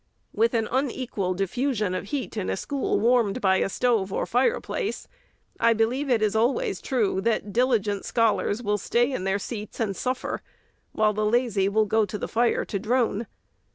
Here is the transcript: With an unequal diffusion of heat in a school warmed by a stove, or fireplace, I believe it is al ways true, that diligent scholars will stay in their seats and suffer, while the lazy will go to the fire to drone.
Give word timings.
With 0.33 0.55
an 0.55 0.67
unequal 0.71 1.35
diffusion 1.35 1.93
of 1.93 2.05
heat 2.05 2.35
in 2.35 2.49
a 2.49 2.57
school 2.57 2.99
warmed 2.99 3.39
by 3.39 3.57
a 3.57 3.69
stove, 3.69 4.11
or 4.11 4.25
fireplace, 4.25 5.07
I 5.59 5.73
believe 5.73 6.09
it 6.09 6.23
is 6.23 6.35
al 6.35 6.55
ways 6.55 6.81
true, 6.81 7.21
that 7.21 7.53
diligent 7.53 8.03
scholars 8.03 8.63
will 8.63 8.79
stay 8.79 9.11
in 9.11 9.25
their 9.25 9.37
seats 9.37 9.79
and 9.79 9.95
suffer, 9.95 10.41
while 10.91 11.13
the 11.13 11.23
lazy 11.23 11.69
will 11.69 11.85
go 11.85 12.07
to 12.07 12.17
the 12.17 12.27
fire 12.27 12.65
to 12.65 12.79
drone. 12.79 13.27